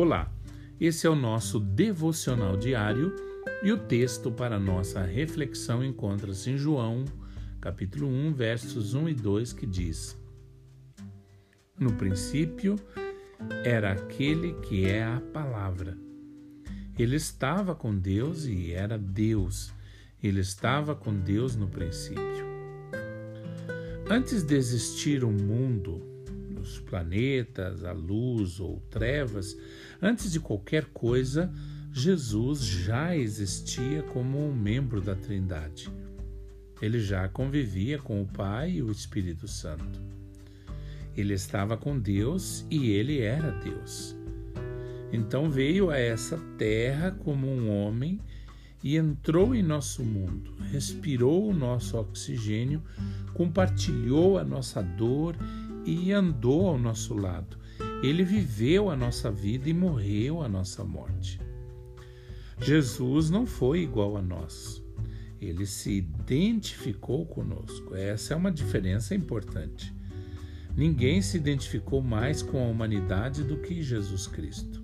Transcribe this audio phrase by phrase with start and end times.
[0.00, 0.32] Olá,
[0.80, 3.16] esse é o nosso devocional diário
[3.64, 7.04] e o texto para nossa reflexão encontra-se em João,
[7.60, 10.16] capítulo 1, versos 1 e 2, que diz:
[11.76, 12.76] No princípio
[13.64, 15.98] era aquele que é a palavra.
[16.96, 19.72] Ele estava com Deus e era Deus.
[20.22, 22.46] Ele estava com Deus no princípio.
[24.08, 26.17] Antes de existir o mundo,
[26.72, 29.56] os planetas, a luz ou trevas,
[30.00, 31.52] antes de qualquer coisa,
[31.92, 35.90] Jesus já existia como um membro da Trindade.
[36.80, 40.00] Ele já convivia com o Pai e o Espírito Santo.
[41.16, 44.16] Ele estava com Deus e ele era Deus.
[45.12, 48.20] Então veio a essa terra como um homem
[48.82, 52.82] e entrou em nosso mundo, respirou o nosso oxigênio,
[53.34, 55.34] compartilhou a nossa dor
[55.88, 57.56] e andou ao nosso lado.
[58.02, 61.40] Ele viveu a nossa vida e morreu a nossa morte.
[62.60, 64.82] Jesus não foi igual a nós.
[65.40, 67.94] Ele se identificou conosco.
[67.94, 69.94] Essa é uma diferença importante.
[70.76, 74.82] Ninguém se identificou mais com a humanidade do que Jesus Cristo.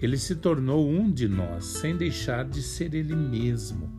[0.00, 3.90] Ele se tornou um de nós sem deixar de ser ele mesmo.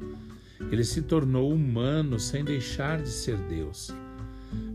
[0.71, 3.93] Ele se tornou humano sem deixar de ser Deus.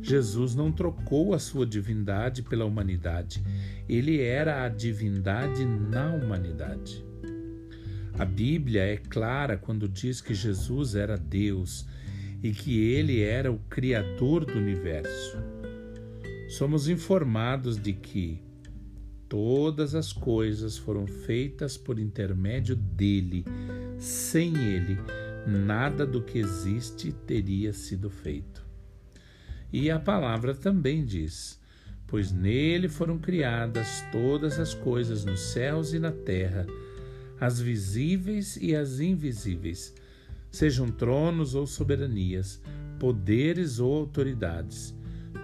[0.03, 3.43] Jesus não trocou a sua divindade pela humanidade,
[3.89, 7.05] ele era a divindade na humanidade.
[8.19, 11.87] A Bíblia é clara quando diz que Jesus era Deus
[12.43, 15.37] e que ele era o Criador do universo.
[16.49, 18.41] Somos informados de que
[19.29, 23.45] todas as coisas foram feitas por intermédio dele.
[23.99, 24.97] Sem ele,
[25.47, 28.66] nada do que existe teria sido feito.
[29.73, 31.61] E a palavra também diz:
[32.07, 36.67] Pois nele foram criadas todas as coisas nos céus e na terra,
[37.41, 39.95] as visíveis e as invisíveis,
[40.51, 42.63] sejam tronos ou soberanias,
[42.99, 44.95] poderes ou autoridades.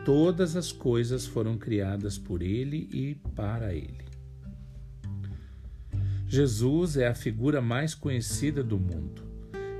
[0.04, 4.02] Todas as coisas foram criadas por ele e para ele.
[6.26, 9.22] Jesus é a figura mais conhecida do mundo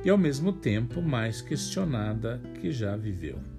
[0.05, 3.52] e, ao mesmo tempo, mais questionada que já viveu.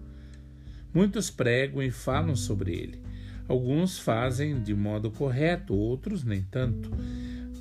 [0.93, 3.01] Muitos pregam e falam sobre ele.
[3.47, 6.91] Alguns fazem de modo correto, outros nem tanto.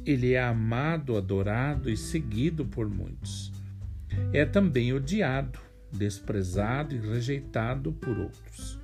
[0.04, 3.52] Ele é amado, adorado e seguido por muitos.
[4.32, 5.58] É também odiado,
[5.90, 8.78] desprezado e rejeitado por outros.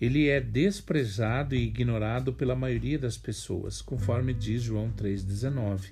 [0.00, 5.90] Ele é desprezado e ignorado pela maioria das pessoas, conforme diz João 3,19.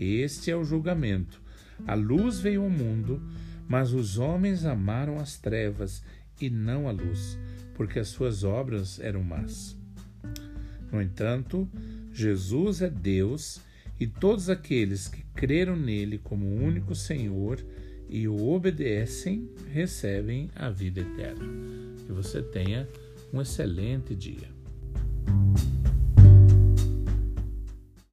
[0.00, 1.40] Este é o julgamento.
[1.86, 3.22] A luz veio ao mundo,
[3.68, 6.02] mas os homens amaram as trevas
[6.40, 7.38] e não a luz,
[7.74, 9.76] porque as suas obras eram más.
[10.90, 11.68] No entanto,
[12.12, 13.60] Jesus é Deus
[13.98, 17.64] e todos aqueles que creram nele como único Senhor
[18.08, 21.44] e o obedecem recebem a vida eterna.
[22.06, 22.88] Que você tenha
[23.32, 24.55] um excelente dia.